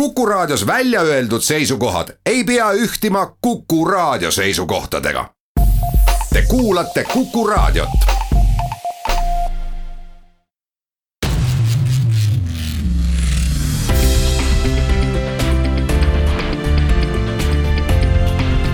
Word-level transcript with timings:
Kuku 0.00 0.26
Raadios 0.26 0.66
välja 0.66 1.00
öeldud 1.00 1.40
seisukohad 1.40 2.08
ei 2.26 2.44
pea 2.44 2.72
ühtima 2.72 3.36
Kuku 3.40 3.84
Raadio 3.84 4.30
seisukohtadega. 4.30 5.30
Te 6.32 6.42
kuulate 6.48 7.04
Kuku 7.04 7.46
Raadiot. 7.46 7.88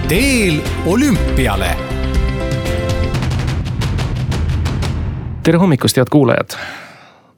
teel 0.09 0.61
olümpiale. 0.86 1.77
tere 5.43 5.59
hommikust, 5.59 5.96
head 5.96 6.07
kuulajad 6.11 6.82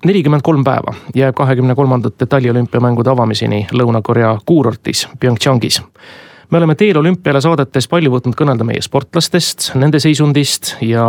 nelikümmend 0.05 0.43
kolm 0.43 0.65
päeva 0.65 0.95
jääb 1.15 1.35
kahekümne 1.35 1.75
kolmandate 1.75 2.27
taliolümpiamängude 2.27 3.11
avamiseni 3.11 3.67
Lõuna-Korea 3.73 4.39
kuurortis 4.47 5.09
PyeongChangis. 5.21 5.83
me 6.51 6.59
oleme 6.59 6.75
teel 6.75 6.97
olümpiale 6.97 7.41
saadetes 7.41 7.89
palju 7.89 8.11
võtnud 8.13 8.37
kõnelda 8.37 8.65
meie 8.65 8.83
sportlastest, 8.85 9.71
nende 9.75 10.01
seisundist 10.01 10.75
ja 10.81 11.07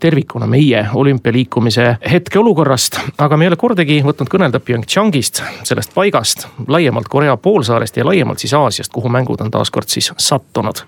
tervikuna 0.00 0.46
meie 0.46 0.86
olümpialiikumise 0.94 1.96
hetkeolukorrast. 2.10 3.00
aga 3.18 3.36
me 3.36 3.44
ei 3.44 3.48
ole 3.48 3.56
kordagi 3.56 4.00
võtnud 4.04 4.32
kõnelda 4.32 4.60
PyeongChangist, 4.60 5.42
sellest 5.62 5.94
paigast, 5.94 6.46
laiemalt 6.66 7.08
Korea 7.08 7.36
poolsaarest 7.36 7.96
ja 7.96 8.06
laiemalt 8.06 8.38
siis 8.38 8.54
Aasiast, 8.54 8.92
kuhu 8.92 9.08
mängud 9.08 9.40
on 9.40 9.50
taas 9.50 9.70
kord 9.70 9.88
siis 9.88 10.12
sattunud 10.16 10.84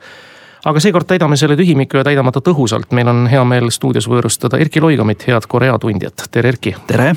aga 0.65 0.81
seekord 0.81 1.07
täidame 1.07 1.37
selle 1.37 1.57
tühimiku 1.57 1.97
ja 1.97 2.05
täidame 2.05 2.33
ta 2.33 2.41
tõhusalt, 2.41 2.93
meil 2.93 3.09
on 3.09 3.27
hea 3.27 3.45
meel 3.45 3.71
stuudios 3.71 4.09
võõrustada 4.09 4.61
Erki 4.61 4.81
Loigamit, 4.81 5.29
head 5.29 5.47
Korea 5.49 5.79
tundjat, 5.79 6.29
tere 6.31 6.49
Erki. 6.49 6.75
tere 6.87 7.15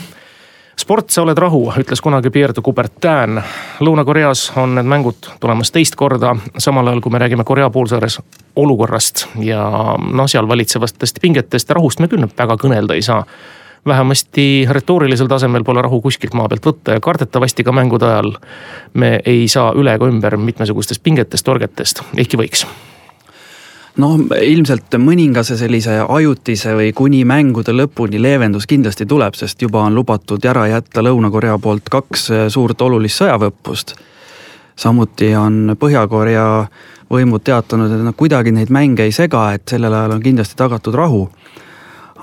sport, 0.80 1.09
sa 1.09 1.23
oled 1.23 1.38
rahu, 1.38 1.66
ütles 1.80 2.02
kunagi 2.04 2.32
Pierre 2.34 2.55
de 2.55 2.62
Coubertin. 2.62 3.40
Lõuna-Koreas 3.84 4.52
on 4.59 4.76
need 4.77 4.90
mängud 4.90 5.30
tulemas 5.40 5.72
teist 5.72 5.98
korda, 5.99 6.36
samal 6.58 6.88
ajal 6.90 7.02
kui 7.04 7.13
me 7.13 7.22
räägime 7.22 7.46
Korea 7.48 7.70
poolsaares 7.73 8.20
olukorrast 8.55 9.27
ja 9.41 9.63
noh, 9.98 10.29
seal 10.29 10.48
valitsevatest 10.49 11.21
pingetest 11.21 11.70
ja 11.70 11.77
rahust 11.79 12.04
me 12.04 12.10
küll 12.12 12.27
väga 12.38 12.57
kõnelda 12.60 12.98
ei 12.98 13.01
saa. 13.01 13.26
vähemasti 13.85 14.66
retoorilisel 14.70 15.27
tasemel 15.27 15.63
pole 15.63 15.82
rahu 15.82 16.01
kuskilt 16.01 16.34
maa 16.34 16.48
pealt 16.48 16.66
võtta 16.66 16.96
ja 16.96 16.99
kardetavasti 17.04 17.63
ka 17.63 17.71
mängude 17.71 18.05
ajal 18.05 18.32
me 18.94 19.20
ei 19.26 19.48
saa 19.48 19.74
üle 19.76 19.94
ega 19.94 20.07
ümber 20.07 20.38
mitmesugustest 20.38 21.04
pingetest, 21.04 21.46
torgetest, 21.46 22.01
ehkki 22.16 22.38
võiks 22.38 22.66
noh, 24.02 24.16
ilmselt 24.41 24.96
mõningase 24.98 25.58
sellise 25.60 25.99
ajutise 26.08 26.74
või 26.77 26.94
kuni 26.96 27.24
mängude 27.30 27.76
lõpuni 27.76 28.22
leevendus 28.22 28.66
kindlasti 28.70 29.05
tuleb, 29.10 29.38
sest 29.38 29.62
juba 29.62 29.84
on 29.85 29.96
lubatud 29.96 30.46
ära 30.46 30.66
jätta 30.72 31.04
Lõuna-Korea 31.05 31.60
poolt 31.62 31.91
kaks 31.91 32.30
suurt 32.54 32.82
olulist 32.82 33.22
sõjaväeõppust. 33.22 33.96
samuti 34.76 35.35
on 35.35 35.76
Põhja-Korea 35.80 36.66
võimud 37.13 37.44
teatanud, 37.46 37.91
et 37.91 38.04
nad 38.05 38.18
kuidagi 38.18 38.54
neid 38.54 38.72
mänge 38.74 39.05
ei 39.05 39.12
sega, 39.12 39.52
et 39.54 39.68
sellel 39.70 39.94
ajal 39.94 40.18
on 40.18 40.24
kindlasti 40.24 40.57
tagatud 40.60 40.96
rahu. 40.96 41.30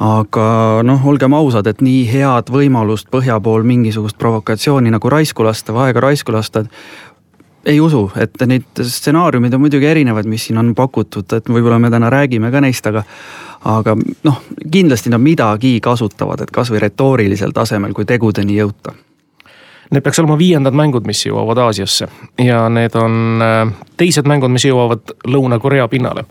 aga 0.01 0.81
noh, 0.83 1.03
olgem 1.07 1.35
ausad, 1.37 1.67
et 1.67 1.83
nii 1.85 2.07
head 2.09 2.49
võimalust 2.49 3.11
põhja 3.13 3.35
pool 3.45 3.67
mingisugust 3.69 4.17
provokatsiooni 4.17 4.91
nagu 4.91 5.11
raisku 5.13 5.45
lasta 5.45 5.75
või 5.77 5.91
aega 5.91 6.01
raisku 6.01 6.33
lasta, 6.33 6.65
ei 7.65 7.81
usu, 7.81 8.07
et 8.21 8.41
neid 8.47 8.83
stsenaariumid 8.83 9.55
on 9.55 9.61
muidugi 9.61 9.87
erinevad, 9.87 10.29
mis 10.29 10.47
siin 10.49 10.59
on 10.61 10.73
pakutud, 10.75 11.29
et 11.37 11.49
võib-olla 11.49 11.79
me 11.83 11.91
täna 11.93 12.11
räägime 12.13 12.51
ka 12.51 12.63
neist, 12.65 12.87
aga. 12.87 13.05
aga 13.69 13.97
noh, 14.25 14.41
kindlasti 14.73 15.11
nad 15.13 15.21
midagi 15.21 15.75
kasutavad, 15.85 16.41
et 16.41 16.51
kasvõi 16.51 16.81
retoorilisel 16.81 17.53
tasemel, 17.53 17.93
kui 17.93 18.09
tegudeni 18.09 18.57
jõuta. 18.57 18.95
Need 19.91 20.05
peaks 20.07 20.21
olema 20.23 20.39
viiendad 20.39 20.77
mängud, 20.77 21.05
mis 21.05 21.21
jõuavad 21.27 21.59
Aasiasse 21.59 22.07
ja 22.39 22.69
need 22.71 22.95
on 22.97 23.43
äh, 23.43 23.75
teised 23.99 24.29
mängud, 24.31 24.53
mis 24.55 24.65
jõuavad 24.65 25.13
Lõuna-Korea 25.27 25.89
pinnale 25.91 26.25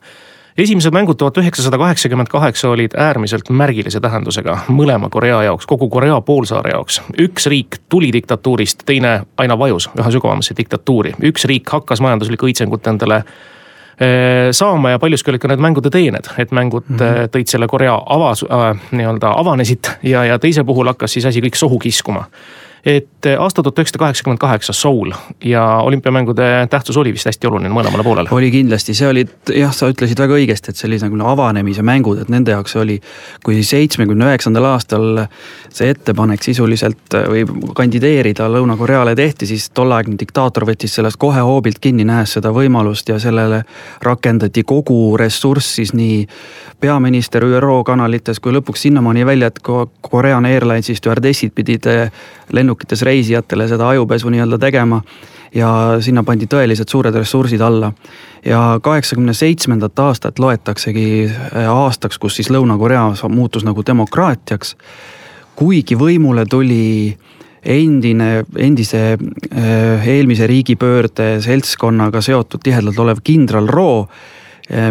esimesed 0.59 0.93
mängud 0.93 1.17
tuhat 1.17 1.37
üheksasada 1.37 1.77
kaheksakümmend 1.77 2.27
kaheksa 2.27 2.69
olid 2.69 2.95
äärmiselt 2.97 3.49
märgilise 3.49 3.99
tähendusega 3.99 4.57
mõlema 4.67 5.09
Korea 5.09 5.43
jaoks, 5.43 5.67
kogu 5.69 5.89
Korea 5.89 6.21
poolsaare 6.21 6.73
jaoks. 6.73 7.01
üks 7.21 7.47
riik 7.47 7.79
tuli 7.89 8.11
diktatuurist, 8.13 8.83
teine 8.85 9.21
aina 9.37 9.59
vajus 9.59 9.89
üha 9.99 10.11
sügavamasse 10.11 10.57
diktatuuri, 10.57 11.13
üks 11.31 11.45
riik 11.45 11.69
hakkas 11.69 12.01
majanduslikku 12.01 12.49
õitsengut 12.49 12.87
endale 12.91 13.21
eh, 13.23 14.49
saama 14.51 14.95
ja 14.95 14.99
paljuski 14.99 15.31
olid 15.31 15.43
ka 15.43 15.51
need 15.51 15.63
mängude 15.63 15.89
teened, 15.93 16.31
et 16.37 16.51
mängud 16.51 16.89
mm 16.89 16.97
-hmm. 16.97 17.33
tõid 17.35 17.51
selle 17.51 17.67
Korea 17.67 17.99
avas 18.05 18.43
äh,, 18.43 18.73
nii-öelda 18.91 19.33
avanesid 19.35 19.91
ja, 20.03 20.25
ja 20.25 20.39
teise 20.39 20.63
puhul 20.63 20.87
hakkas 20.87 21.13
siis 21.13 21.25
asi 21.25 21.41
kõik 21.41 21.55
sohu 21.55 21.79
kiskuma 21.79 22.25
et 22.85 23.25
eh, 23.25 23.35
aasta 23.39 23.63
tuhat 23.63 23.79
üheksasada 23.79 23.99
kaheksakümmend 23.99 24.39
kaheksa 24.39 24.73
Seoul 24.73 25.11
ja 25.43 25.63
olümpiamängude 25.83 26.67
tähtsus 26.69 26.97
oli 26.97 27.13
vist 27.13 27.25
hästi 27.25 27.47
oluline 27.47 27.69
mõlemale 27.73 28.03
poolele. 28.03 28.29
oli 28.31 28.51
kindlasti, 28.51 28.93
see 28.93 29.07
olid 29.07 29.51
jah, 29.55 29.73
sa 29.75 29.89
ütlesid 29.91 30.19
väga 30.19 30.37
õigesti, 30.37 30.71
et 30.71 30.79
see 30.79 30.87
oli 30.87 30.99
nagu 31.03 31.19
avanemise 31.27 31.83
mängud, 31.83 32.21
et 32.21 32.29
nende 32.29 32.55
jaoks 32.55 32.75
oli. 32.79 32.99
kui 33.43 33.63
seitsmekümne 33.63 34.29
üheksandal 34.31 34.69
aastal 34.71 35.25
see 35.69 35.89
ettepanek 35.91 36.43
sisuliselt 36.43 37.17
eh, 37.19 37.27
või 37.27 37.73
kandideerida 37.75 38.47
Lõuna-Koreale 38.49 39.15
tehti, 39.15 39.49
siis 39.49 39.69
tolleaegne 39.75 40.15
diktaator 40.19 40.65
võttis 40.69 40.95
sellest 40.95 41.19
kohe 41.19 41.43
hoobilt 41.43 41.79
kinni, 41.83 42.07
nähes 42.07 42.37
seda 42.37 42.53
võimalust 42.55 43.09
ja 43.09 43.19
sellele 43.19 43.63
rakendati 44.01 44.63
kogu 44.63 45.17
ressurss 45.19 45.75
siis 45.75 45.93
nii 45.93 46.23
peaminister 46.79 47.43
ÜRO 47.43 47.83
kanalites 47.83 48.39
kui 48.39 48.53
lõpuks 48.55 48.87
sinnamaani 48.87 49.25
välja, 49.25 49.47
et 49.51 49.59
Korean 50.01 50.45
Airlinesi 50.45 50.95
stjuardessid 50.95 51.51
pidid 51.55 51.87
eh, 51.91 52.11
lennukites 52.69 53.01
reisijatele 53.01 53.67
seda 53.67 53.89
ajupesu 53.89 54.29
nii-öelda 54.29 54.57
tegema. 54.57 55.01
ja 55.55 55.97
sinna 56.05 56.21
pandi 56.23 56.45
tõeliselt 56.45 56.91
suured 56.93 57.15
ressursid 57.15 57.61
alla. 57.61 57.93
ja 58.45 58.79
kaheksakümne 58.81 59.33
seitsmendat 59.33 59.99
aastat 59.99 60.39
loetaksegi 60.39 61.25
eh, 61.25 61.69
aastaks, 61.69 62.17
kus 62.17 62.35
siis 62.35 62.49
Lõuna-Korea 62.49 63.29
muutus 63.29 63.65
nagu 63.65 63.83
demokraatiaks. 63.85 64.75
kuigi 65.55 65.95
võimule 65.95 66.45
tuli 66.45 67.17
endine, 67.65 68.45
endise 68.57 69.17
eh, 69.17 70.07
eelmise 70.07 70.47
riigipöörde 70.47 71.41
seltskonnaga 71.41 72.21
seotud 72.21 72.61
tihedalt 72.63 72.99
olev 72.99 73.23
kindral 73.23 73.67
Roo 73.67 74.07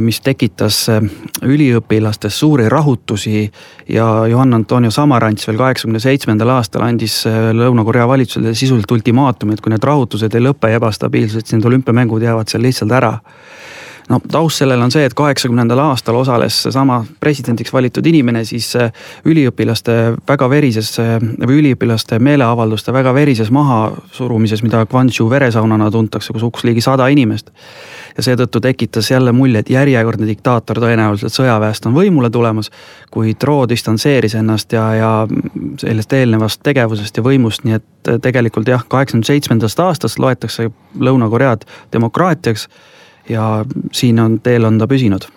mis 0.01 0.19
tekitas 0.21 0.81
eh, 0.91 1.05
üliõpilastes 1.47 2.39
suuri 2.41 2.69
rahutusi 2.69 3.45
ja 3.89 4.07
Johann 4.27 4.55
Antonio 4.55 4.91
Samarants 4.91 5.47
veel 5.47 5.59
kaheksakümne 5.61 6.01
seitsmendal 6.03 6.51
aastal 6.57 6.83
andis 6.87 7.21
eh, 7.31 7.51
Lõuna-Korea 7.55 8.09
valitsusele 8.11 8.55
sisuliselt 8.59 8.91
ultimaatumi, 8.91 9.55
et 9.55 9.63
kui 9.63 9.71
need 9.71 9.85
rahutused 9.87 10.35
ei 10.35 10.43
lõpe 10.43 10.73
ebastabiilselt, 10.75 11.47
siis 11.47 11.59
need 11.59 11.69
olümpiamängud 11.71 12.27
jäävad 12.27 12.51
seal 12.51 12.67
lihtsalt 12.67 12.95
ära. 12.99 13.19
No 14.09 14.19
taust 14.25 14.63
sellele 14.63 14.81
on 14.83 14.91
see, 14.91 15.05
et 15.05 15.15
kaheksakümnendal 15.15 15.83
aastal 15.85 16.17
osales 16.17 16.63
seesama 16.65 17.03
presidendiks 17.21 17.73
valitud 17.73 18.07
inimene 18.09 18.41
siis 18.49 18.71
üliõpilaste 19.29 19.99
väga 20.31 20.49
verises 20.49 20.95
või 20.97 21.59
üliõpilaste 21.61 22.17
meeleavalduste 22.17 22.95
väga 22.97 23.13
verises 23.15 23.53
mahasurumises, 23.53 24.65
mida 24.65 24.87
Guangzhou 24.89 25.29
veresaunana 25.29 25.91
tuntakse, 25.93 26.33
kus 26.33 26.47
hukkus 26.49 26.65
ligi 26.65 26.81
sada 26.81 27.11
inimest 27.13 27.53
ja 28.19 28.25
seetõttu 28.27 28.61
tekitas 28.61 29.11
jälle 29.11 29.33
mulje, 29.33 29.63
et 29.63 29.71
järjekordne 29.71 30.27
diktaator 30.27 30.81
tõenäoliselt 30.83 31.33
sõjaväest 31.33 31.87
on 31.87 31.95
võimule 31.95 32.31
tulemas. 32.35 32.71
kuid 33.11 33.43
Roo 33.43 33.69
distantseeris 33.69 34.35
ennast 34.35 34.73
ja, 34.73 34.85
ja 34.95 35.13
sellest 35.79 36.13
eelnevast 36.13 36.63
tegevusest 36.67 37.17
ja 37.17 37.23
võimust, 37.23 37.65
nii 37.65 37.79
et 37.79 38.13
tegelikult 38.23 38.69
jah, 38.69 38.85
kaheksakümne 38.89 39.27
seitsmendast 39.27 39.81
aastast 39.81 40.19
loetakse 40.19 40.71
Lõuna-Koread 40.99 41.67
demokraatiaks 41.93 42.69
ja 43.29 43.65
siin 43.93 44.21
on, 44.21 44.41
teel 44.41 44.65
on 44.65 44.79
ta 44.79 44.91
püsinud 44.91 45.31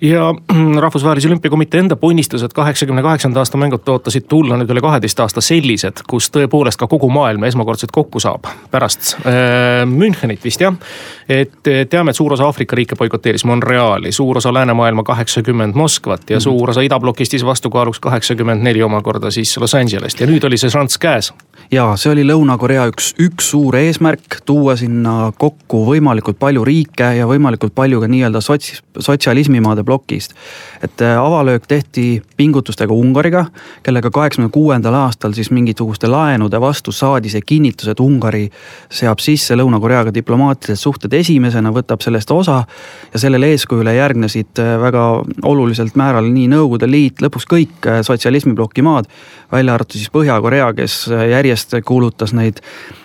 ja 0.00 0.34
Rahvusvahelise 0.84 1.28
Olümpiakomitee 1.28 1.80
enda 1.80 1.96
ponnistused 1.96 2.52
kaheksakümne 2.54 3.02
kaheksanda 3.02 3.40
aasta 3.40 3.58
mängud 3.58 3.88
ootasid 3.88 4.26
tulla 4.28 4.58
nüüd 4.58 4.70
üle 4.70 4.82
kaheteist 4.84 5.20
aasta 5.20 5.40
sellised, 5.44 6.04
kus 6.10 6.30
tõepoolest 6.34 6.80
ka 6.80 6.88
kogu 6.90 7.10
maailm 7.12 7.44
esmakordselt 7.44 7.92
kokku 7.94 8.20
saab. 8.20 8.48
pärast 8.70 9.14
äh, 9.26 9.84
Münchenit 9.86 10.44
vist 10.44 10.60
jah. 10.60 10.74
et 11.28 11.62
teame, 11.90 12.10
et 12.10 12.16
suur 12.16 12.32
osa 12.32 12.44
Aafrika 12.44 12.76
riike 12.76 12.96
boikoteeris 12.96 13.44
Montreali, 13.44 14.12
suur 14.12 14.36
osa 14.36 14.54
läänemaailma 14.54 15.02
kaheksakümmend 15.02 15.74
Moskvat 15.74 16.30
ja 16.30 16.36
-hmm. 16.36 16.40
suur 16.40 16.70
osa 16.70 16.80
idablokist 16.80 17.30
siis 17.30 17.44
vastukaaluks 17.44 18.00
kaheksakümmend 18.00 18.62
neli 18.62 18.82
omakorda 18.82 19.30
siis 19.30 19.56
Los 19.58 19.74
Angelest 19.74 20.20
ja 20.20 20.26
nüüd 20.26 20.46
oli 20.46 20.58
see 20.58 20.70
šanss 20.70 20.98
käes 20.98 21.32
ja 21.72 21.86
see 22.00 22.12
oli 22.12 22.24
Lõuna-Korea 22.26 22.86
üks, 22.90 23.12
üks 23.20 23.50
suur 23.52 23.76
eesmärk, 23.78 24.40
tuua 24.46 24.76
sinna 24.76 25.32
kokku 25.38 25.84
võimalikult 25.88 26.38
palju 26.40 26.64
riike 26.66 27.14
ja 27.18 27.28
võimalikult 27.30 27.74
palju 27.76 28.02
ka 28.02 28.08
nii-öelda 28.10 28.42
sots-, 28.44 28.80
sotsialismimaade 28.98 29.83
plokist. 29.84 30.34
et 30.82 31.00
äh, 31.02 31.18
avalöök 31.18 31.66
tehti 31.66 32.22
pingutustega 32.36 32.94
Ungariga, 32.94 33.44
kellega 33.82 34.10
kaheksakümne 34.10 34.50
kuuendal 34.52 34.94
aastal 34.94 35.32
siis 35.32 35.50
mingisuguste 35.50 36.08
laenude 36.08 36.60
vastu 36.60 36.92
saadi 36.92 37.28
see 37.28 37.40
kinnitus, 37.46 37.88
et 37.88 38.00
Ungari 38.00 38.48
seab 38.90 39.18
sisse 39.18 39.54
Lõuna-Koreaga 39.54 40.14
diplomaatilised 40.14 40.82
suhted 40.82 41.12
esimesena, 41.12 41.72
võtab 41.72 42.02
sellest 42.04 42.30
osa. 42.30 42.64
ja 43.12 43.18
sellele 43.18 43.52
eeskujule 43.54 43.94
järgnesid 43.94 44.58
äh, 44.58 44.74
väga 44.80 45.06
oluliselt 45.42 45.96
määral 45.96 46.28
nii 46.32 46.48
Nõukogude 46.48 46.90
Liit, 46.90 47.22
lõpuks 47.22 47.48
kõik 47.50 47.88
sotsialismibloki 48.02 48.82
maad. 48.82 49.08
välja 49.52 49.74
arvatud 49.74 49.98
siis 49.98 50.10
Põhja-Korea, 50.10 50.72
kes 50.74 51.08
järjest 51.30 51.74
kuulutas 51.84 52.32
neid 52.32 52.60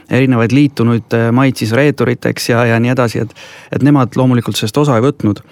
erinevaid 0.10 0.52
liitunuid 0.52 1.16
maid 1.32 1.60
siis 1.60 1.72
reeturiteks 1.72 2.50
ja, 2.50 2.66
ja 2.66 2.80
nii 2.80 2.94
edasi, 2.96 3.24
et, 3.26 3.34
et 3.72 3.84
nemad 3.86 4.16
loomulikult 4.18 4.58
sellest 4.58 4.78
osa 4.82 4.98
ei 4.98 5.06
võtnud 5.06 5.44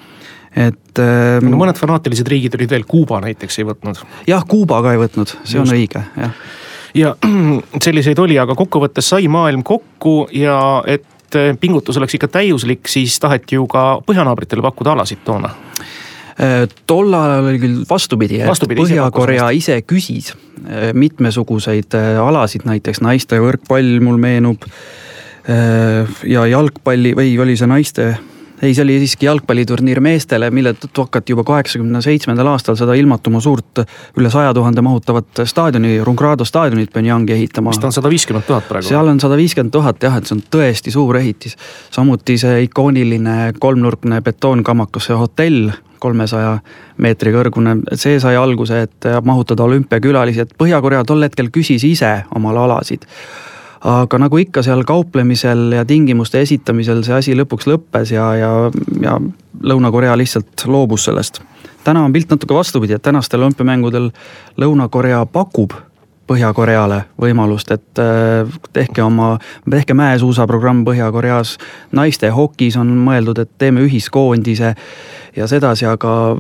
et 0.58 1.02
ähm,. 1.04 1.52
no 1.52 1.60
mõned 1.62 1.80
fanaatilised 1.80 2.28
riigid 2.28 2.56
olid 2.58 2.74
veel, 2.76 2.88
Kuuba 2.90 3.22
näiteks 3.24 3.60
ei 3.62 3.68
võtnud. 3.68 4.02
jah, 4.30 4.46
Kuuba 4.48 4.82
ka 4.86 4.96
ei 4.96 5.02
võtnud, 5.02 5.36
see 5.44 5.60
Just. 5.60 5.66
on 5.66 5.76
õige, 5.76 6.06
jah. 6.18 6.42
ja 6.98 7.14
selliseid 7.86 8.20
oli, 8.24 8.40
aga 8.42 8.58
kokkuvõttes 8.58 9.14
sai 9.14 9.30
maailm 9.32 9.64
kokku 9.68 10.26
ja 10.36 10.58
et 10.88 11.06
pingutus 11.60 11.98
oleks 12.00 12.16
ikka 12.16 12.30
täiuslik, 12.40 12.88
siis 12.88 13.20
taheti 13.20 13.58
ju 13.58 13.66
ka 13.68 13.98
põhjanaabritele 14.08 14.64
pakkuda 14.64 14.94
alasid 14.96 15.26
toona 15.28 15.52
Äh, 16.38 16.68
tol 16.86 17.10
ajal 17.18 17.48
oli 17.50 17.58
küll 17.58 17.78
vastupidi, 17.90 18.38
et 18.46 18.66
Põhja-Korea 18.78 19.48
ise 19.58 19.80
küsis 19.82 20.36
äh, 20.36 20.92
mitmesuguseid 20.94 21.96
äh, 21.98 22.20
alasid, 22.22 22.62
näiteks 22.70 23.02
naiste 23.02 23.40
võrkpall 23.42 23.98
mul 24.06 24.22
meenub. 24.22 24.70
ja 26.28 26.42
jalgpalli 26.44 27.14
või 27.16 27.30
oli 27.40 27.54
see 27.56 27.70
naiste 27.72 28.06
ei, 28.62 28.74
see 28.74 28.84
oli 28.84 28.98
siiski 29.02 29.28
jalgpalliturniir 29.28 30.00
meestele, 30.04 30.50
mille 30.54 30.74
tõttu 30.78 31.06
hakati 31.06 31.34
juba 31.34 31.46
kaheksakümne 31.48 32.02
seitsmendal 32.02 32.50
aastal 32.54 32.78
seda 32.80 32.96
ilmatuma 32.98 33.42
suurt 33.44 33.84
üle 34.18 34.32
saja 34.34 34.54
tuhande 34.58 34.82
mahutavat 34.86 35.44
staadioni, 35.46 35.98
Rungrado 36.06 36.46
staadionit 36.46 36.94
Pyongyangi 36.94 37.34
ehitama. 37.34 37.74
vist 37.76 37.84
on 37.84 37.94
sada 37.94 38.10
viiskümmend 38.10 38.48
tuhat 38.48 38.68
praegu. 38.68 38.88
seal 38.88 39.08
on 39.08 39.20
sada 39.20 39.38
viiskümmend 39.38 39.72
tuhat 39.72 40.04
jah, 40.04 40.18
et 40.18 40.26
see 40.26 40.38
on 40.38 40.44
tõesti 40.56 40.94
suur 40.94 41.18
ehitis. 41.18 41.58
samuti 41.92 42.38
see 42.38 42.64
ikooniline 42.70 43.54
kolmnurkne 43.60 44.22
betoonkamakas, 44.22 45.12
see 45.12 45.18
hotell 45.18 45.72
kolmesaja 46.00 46.60
meetri 47.02 47.34
kõrgune, 47.34 47.80
see 47.98 48.20
sai 48.22 48.36
alguse, 48.38 48.82
et 48.88 49.10
mahutada 49.24 49.66
olümpiakülalisi, 49.66 50.46
et 50.46 50.54
Põhja-Korea 50.58 51.04
tol 51.06 51.26
hetkel 51.26 51.50
küsis 51.54 51.86
ise 51.88 52.14
omale 52.36 52.66
alasid. 52.66 53.06
Aga 53.88 54.20
nagu 54.20 54.40
ikka 54.42 54.64
seal 54.66 54.84
kauplemisel 54.88 55.72
ja 55.78 55.86
tingimuste 55.88 56.42
esitamisel 56.44 57.04
see 57.08 57.16
asi 57.16 57.36
lõpuks 57.38 57.70
lõppes 57.70 58.12
ja, 58.16 58.30
ja, 58.36 58.52
ja 59.02 59.18
Lõuna-Korea 59.64 60.18
lihtsalt 60.20 60.68
loobus 60.70 61.08
sellest. 61.08 61.42
täna 61.84 62.04
on 62.04 62.14
pilt 62.14 62.30
natuke 62.30 62.54
vastupidi, 62.54 62.94
et 62.94 63.02
tänastel 63.02 63.42
olümpiamängudel 63.42 64.12
Lõuna-Korea 64.60 65.26
pakub 65.32 65.76
Põhja-Koreale 66.28 67.06
võimalust, 67.16 67.70
et 67.72 68.00
äh, 68.04 68.58
tehke 68.76 69.00
oma, 69.04 69.38
tehke 69.70 69.96
mäesuusaprogramm 69.96 70.84
Põhja-Koreas. 70.84 71.56
naiste 71.96 72.30
hokis 72.36 72.76
on 72.78 72.92
mõeldud, 73.06 73.40
et 73.40 73.52
teeme 73.58 73.86
ühiskoondise 73.88 74.74
ja 75.36 75.48
sedasi, 75.48 75.86
aga 75.88 76.36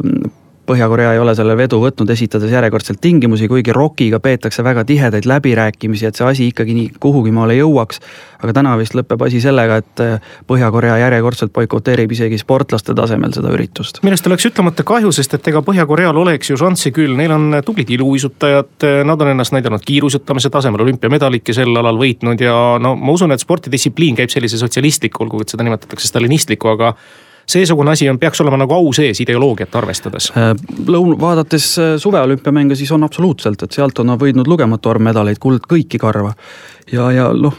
Põhja-Korea 0.68 1.14
ei 1.16 1.20
ole 1.24 1.32
selle 1.36 1.54
vedu 1.56 1.78
võtnud, 1.80 2.10
esitades 2.12 2.52
järjekordselt 2.52 3.00
tingimusi, 3.00 3.48
kuigi 3.48 3.72
ROK-iga 3.72 4.20
peetakse 4.20 4.64
väga 4.68 4.84
tihedaid 4.88 5.24
läbirääkimisi, 5.30 6.10
et 6.10 6.18
see 6.20 6.26
asi 6.28 6.48
ikkagi 6.52 6.74
nii 6.76 6.90
kuhugi 7.00 7.32
maale 7.32 7.56
jõuaks. 7.56 8.02
aga 8.44 8.54
täna 8.54 8.76
vist 8.78 8.94
lõpeb 8.94 9.24
asi 9.26 9.40
sellega, 9.42 9.78
et 9.80 10.02
Põhja-Korea 10.48 10.98
järjekordselt 11.02 11.54
boikoteerib 11.56 12.12
isegi 12.12 12.38
sportlaste 12.38 12.94
tasemel 12.94 13.32
seda 13.34 13.54
üritust. 13.56 14.02
millest 14.04 14.28
oleks 14.28 14.46
ütlemata 14.50 14.84
kahju, 14.84 15.12
sest 15.16 15.34
et 15.34 15.48
ega 15.48 15.62
Põhja-Koreal 15.62 16.20
oleks 16.20 16.52
ju 16.52 16.58
šanssi 16.60 16.92
küll, 16.92 17.16
neil 17.16 17.32
on 17.32 17.62
tublid 17.66 17.90
iluuisutajad, 17.90 18.88
nad 19.08 19.22
on 19.22 19.32
ennast 19.32 19.56
näidanud 19.56 19.86
kiiruisutamise 19.88 20.50
tasemel, 20.50 20.84
olümpiamedalitki 20.84 21.56
sel 21.56 21.72
alal 21.80 21.96
võitnud 21.96 22.44
ja 22.44 22.58
no 22.84 22.96
ma 22.96 23.16
usun, 23.16 23.32
et 23.32 23.40
spordidistsipliin 23.40 24.20
käib 24.20 24.36
sellise 24.36 24.60
sotsialistliku, 24.60 25.24
olgugi 25.24 25.48
et 25.48 25.56
seda 25.56 25.64
nimetatakse 25.64 26.12
stalinistliku, 26.12 26.76
aga 26.76 26.94
seesugune 27.48 27.92
asi 27.92 28.10
on, 28.10 28.20
peaks 28.20 28.42
olema 28.42 28.60
nagu 28.60 28.74
au 28.76 28.92
sees 28.94 29.22
ideoloogiat 29.24 29.76
arvestades. 29.80 30.30
Äh, 30.36 30.52
lõun-, 30.88 31.16
vaadates 31.22 31.70
äh, 31.80 31.96
suveolümpiamänge, 32.02 32.76
siis 32.76 32.92
on 32.92 33.08
absoluutselt, 33.08 33.64
et 33.64 33.72
sealt 33.72 34.00
on 34.04 34.16
võidnud 34.20 34.48
lugematu 34.48 34.92
arv 34.92 35.04
medaleid, 35.04 35.40
kuld 35.40 35.68
kõiki 35.70 36.00
karva. 36.02 36.34
ja, 36.92 37.12
ja 37.12 37.30
noh, 37.34 37.56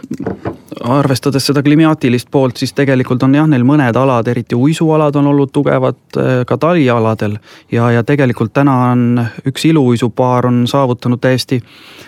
arvestades 0.85 1.46
seda 1.46 1.62
klimaatilist 1.62 2.31
poolt, 2.31 2.56
siis 2.56 2.73
tegelikult 2.73 3.23
on 3.23 3.35
jah, 3.35 3.49
neil 3.49 3.64
mõned 3.64 3.96
alad, 3.96 4.29
eriti 4.29 4.56
uisualad 4.56 5.17
on 5.17 5.32
olnud 5.32 5.52
tugevad 5.52 6.00
äh, 6.17 6.32
ka 6.46 6.56
talialadel. 6.56 7.38
ja, 7.73 7.90
ja 7.90 8.05
tegelikult 8.05 8.52
täna 8.52 8.76
on 8.93 9.23
üks 9.49 9.64
iluuisupaar 9.69 10.46
on 10.46 10.67
saavutanud 10.67 11.20
täiesti, 11.20 11.62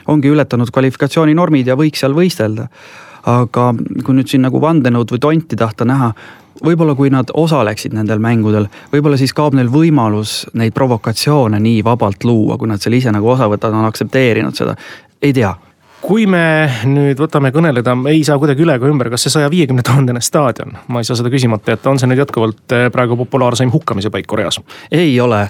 ongi 0.09 0.29
ületanud 0.29 0.71
kvalifikatsiooninormid 0.71 1.67
ja 1.67 1.77
võiks 1.81 2.05
seal 2.05 2.17
võistelda 2.17 2.69
aga 3.29 3.67
kui 4.05 4.17
nüüd 4.17 4.31
siin 4.31 4.45
nagu 4.47 4.61
vandenõud 4.63 5.11
või 5.13 5.21
tonti 5.21 5.57
tahta 5.59 5.85
näha, 5.85 6.13
võib-olla 6.65 6.95
kui 6.99 7.11
nad 7.13 7.33
osaleksid 7.35 7.95
nendel 7.97 8.21
mängudel, 8.23 8.69
võib-olla 8.93 9.19
siis 9.21 9.35
kaob 9.37 9.57
neil 9.59 9.71
võimalus 9.73 10.45
neid 10.59 10.77
provokatsioone 10.77 11.61
nii 11.63 11.81
vabalt 11.87 12.25
luua, 12.25 12.59
kui 12.59 12.71
nad 12.71 12.83
selle 12.83 13.01
ise 13.01 13.13
nagu 13.15 13.33
osa 13.33 13.49
võtavad, 13.51 13.81
on 13.81 13.91
aktsepteerinud 13.91 14.57
seda, 14.57 14.77
ei 15.23 15.35
tea. 15.37 15.55
Kui 16.01 16.25
me 16.25 16.41
nüüd 16.89 17.19
võtame 17.21 17.51
kõneleda, 17.53 17.93
ei 18.09 18.23
saa 18.25 18.39
kuidagi 18.41 18.65
üle 18.65 18.79
ega 18.79 18.89
ümber, 18.89 19.11
kas 19.13 19.27
see 19.27 19.35
saja 19.35 19.51
viiekümne 19.53 19.83
tuhandene 19.85 20.23
staadion, 20.25 20.73
ma 20.89 21.03
ei 21.03 21.09
saa 21.09 21.19
seda 21.19 21.29
küsimata 21.33 21.75
jätta, 21.75 21.93
on 21.93 22.01
see 22.01 22.09
nüüd 22.09 22.23
jätkuvalt 22.23 22.73
eh, 22.73 22.87
praegu 22.93 23.19
populaarseim 23.21 23.73
hukkamise 23.75 24.09
paik 24.13 24.29
Koreas? 24.31 24.57
ei 24.89 25.13
ole, 25.21 25.43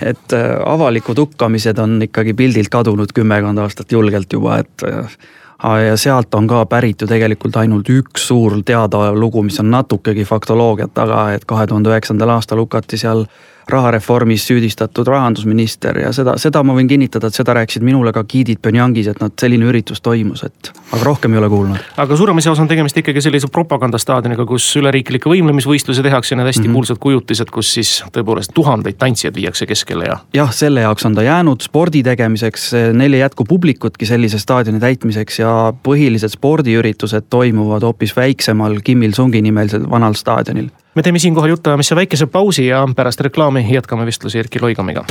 et 0.00 0.36
äh, 0.36 0.46
avalikud 0.64 1.20
hukkamised 1.20 1.78
on 1.84 1.98
ikkagi 2.08 2.32
pildilt 2.38 2.72
kadunud 2.72 3.12
kümmekond 3.12 3.60
aastat 3.60 3.92
julgelt 3.92 4.32
juba, 4.32 4.62
et 4.64 4.88
äh, 4.88 5.20
ja 5.62 5.96
sealt 5.96 6.34
on 6.34 6.46
ka 6.48 6.64
pärit 6.66 7.02
ju 7.02 7.06
tegelikult 7.08 7.56
ainult 7.60 7.88
üks 7.92 8.26
suur 8.30 8.60
teada 8.64 9.12
lugu, 9.12 9.42
mis 9.42 9.60
on 9.60 9.70
natukegi 9.70 10.24
faktoloogiat 10.24 10.94
taga, 10.94 11.30
et 11.34 11.44
kahe 11.44 11.66
tuhande 11.66 11.92
üheksandal 11.92 12.36
aastal 12.36 12.62
hukati 12.62 12.98
seal 13.00 13.26
rahareformis 13.72 14.46
süüdistatud 14.48 15.08
rahandusminister 15.08 15.98
ja 16.02 16.12
seda, 16.12 16.36
seda 16.40 16.62
ma 16.66 16.74
võin 16.76 16.88
kinnitada, 16.90 17.30
et 17.30 17.36
seda 17.36 17.54
rääkisid 17.56 17.84
minule 17.86 18.12
ka 18.12 18.24
giidid 18.28 18.60
Pyongyangis, 18.62 19.10
et 19.12 19.20
nad, 19.22 19.34
selline 19.40 19.68
üritus 19.70 20.02
toimus, 20.04 20.44
et 20.46 20.72
aga 20.90 21.02
rohkem 21.06 21.34
ei 21.34 21.40
ole 21.40 21.48
kuulnud. 21.52 21.86
aga 22.04 22.16
suuremas 22.16 22.46
osas 22.46 22.62
on 22.64 22.70
tegemist 22.70 22.98
ikkagi 23.00 23.22
sellise 23.24 23.50
propagandastaadioniga, 23.52 24.46
kus 24.48 24.66
üleriiklikke 24.80 25.30
võimlemisvõistlusi 25.30 26.04
tehakse, 26.06 26.36
need 26.36 26.50
hästi 26.50 26.62
mm 26.62 26.68
-hmm. 26.68 26.78
kuulsad 26.80 27.00
kujutised, 27.00 27.50
kus 27.54 27.72
siis 27.74 27.92
tõepoolest 28.12 28.54
tuhandeid 28.54 28.98
tantsijaid 28.98 29.34
viiakse 29.34 29.66
keskele 29.66 30.10
ja. 30.10 30.18
jah, 30.34 30.52
selle 30.54 30.80
jaoks 30.86 31.06
on 31.06 31.14
ta 31.14 31.22
jäänud 31.22 31.62
spordi 31.62 32.02
tegemiseks, 32.02 32.72
neil 32.92 33.12
ei 33.12 33.20
jätku 33.20 33.44
publikutki 33.44 34.06
sellise 34.06 34.38
staadioni 34.38 34.80
täitmiseks 34.80 35.38
ja 35.38 35.72
põhilised 35.88 36.36
spordiüritused 36.36 37.30
toimuvad 37.30 37.82
hoopis 37.82 38.16
väiksemal 38.16 38.80
Kim 38.84 39.02
Il-sungi 39.02 39.42
nimelisel 39.42 39.90
vanal 39.90 40.14
staadionil 40.14 40.70
me 40.94 41.02
teeme 41.02 41.18
siinkohal 41.18 41.48
jutuajamise 41.48 41.96
väikese 41.96 42.26
pausi 42.26 42.66
ja 42.66 42.88
pärast 42.96 43.20
reklaami 43.20 43.66
jätkame 43.72 44.06
vestlusi 44.06 44.38
Erkki 44.38 44.60
Loigamiga. 44.60 45.04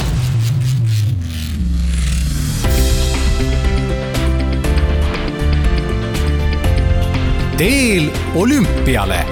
teel 7.60 8.10
olümpiale. 8.36 9.26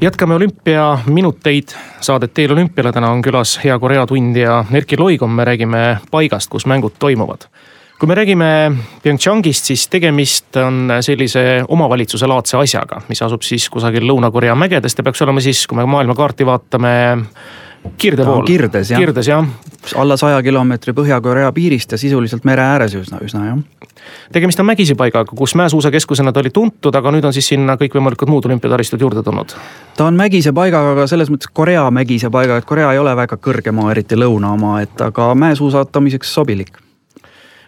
Jätkame 0.00 0.34
olümpiaminuteid, 0.34 1.68
saadet 2.00 2.34
Teel 2.34 2.52
olümpiale, 2.52 2.92
täna 2.92 3.10
on 3.10 3.22
külas 3.22 3.56
hea 3.64 3.78
Korea 3.78 4.06
tundja 4.06 4.64
Erkki 4.72 4.98
Loigom, 4.98 5.30
me 5.30 5.44
räägime 5.44 5.98
paigast, 6.10 6.50
kus 6.50 6.66
mängud 6.66 6.94
toimuvad 6.98 7.50
kui 8.02 8.08
me 8.08 8.14
räägime 8.18 8.46
PyeongChangist, 9.02 9.68
siis 9.70 9.84
tegemist 9.88 10.56
on 10.58 10.90
sellise 11.06 11.62
omavalitsuse 11.68 12.26
laadse 12.26 12.56
asjaga, 12.58 12.98
mis 13.06 13.22
asub 13.22 13.46
siis 13.46 13.68
kusagil 13.70 14.02
Lõuna-Korea 14.10 14.56
mägedes, 14.58 14.96
ta 14.98 15.04
peaks 15.06 15.22
olema 15.22 15.38
siis, 15.44 15.60
kui 15.70 15.78
me 15.78 15.84
maailmakaarti 15.86 16.48
vaatame 16.48 16.90
kirde 18.02 18.26
pool. 18.26 18.42
kirdes 18.42 18.90
jah. 18.90 18.98
kirdes 18.98 19.30
jah. 19.30 19.46
alla 20.02 20.16
saja 20.18 20.42
kilomeetri 20.42 20.96
Põhja-Korea 20.98 21.54
piirist 21.54 21.94
ja 21.94 22.02
sisuliselt 22.02 22.42
mere 22.42 22.66
ääres 22.74 22.98
üsna, 22.98 23.22
üsna 23.22 23.46
jah. 23.46 23.62
tegemist 24.34 24.58
on 24.58 24.66
mägise 24.66 24.98
paigaga, 24.98 25.38
kus 25.38 25.54
mäesuusakeskusena 25.62 26.34
ta 26.34 26.42
oli 26.42 26.50
tuntud, 26.50 26.98
aga 26.98 27.14
nüüd 27.14 27.30
on 27.30 27.38
siis 27.38 27.54
sinna 27.54 27.78
kõikvõimalikud 27.78 28.34
muud 28.34 28.50
olümpiataristud 28.50 29.06
juurde 29.06 29.22
tulnud. 29.22 29.54
ta 29.94 30.10
on 30.10 30.18
mägise 30.18 30.50
paigaga, 30.50 30.96
aga 30.98 31.06
selles 31.06 31.30
mõttes 31.30 31.54
Korea 31.54 31.86
mägise 31.94 32.34
paigaga, 32.34 32.58
et 32.58 32.72
Korea 32.74 32.90
ei 32.96 32.98
ole 32.98 33.14
väga 33.14 33.38
kõrge 33.38 33.70
maa, 33.70 33.92
eriti 33.94 34.18
lõuna 34.18 34.56
oma, 34.58 34.80
et 34.82 35.10
aga 35.12 35.36
mäesuusatamiseks 35.38 36.40
sobilik 36.40 36.81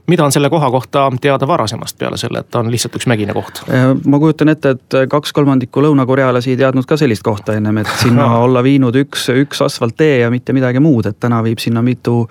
mida 0.07 0.25
on 0.25 0.33
selle 0.33 0.51
koha 0.51 0.71
kohta 0.71 1.07
teada 1.21 1.47
varasemast 1.49 1.99
peale 1.99 2.17
selle, 2.21 2.43
et 2.45 2.51
ta 2.51 2.61
on 2.61 2.71
lihtsalt 2.73 2.99
üks 2.99 3.09
mägine 3.11 3.35
koht? 3.37 3.63
Ma 4.05 4.21
kujutan 4.21 4.53
ette, 4.53 4.75
et 4.77 4.99
kaks 5.11 5.33
kolmandikku 5.37 5.83
lõunakorealasi 5.85 6.55
ei 6.55 6.61
teadnud 6.61 6.89
ka 6.89 6.99
sellist 7.01 7.25
kohta 7.25 7.57
ennem, 7.57 7.81
et 7.83 7.93
sinna 8.03 8.29
olla 8.45 8.63
viinud 8.65 8.97
üks, 9.05 9.29
üks 9.45 9.65
asfalttee 9.65 10.19
ja 10.25 10.31
mitte 10.35 10.53
midagi 10.57 10.83
muud, 10.85 11.09
et 11.09 11.21
täna 11.21 11.41
viib 11.45 11.63
sinna 11.63 11.83
mitu, 11.83 12.27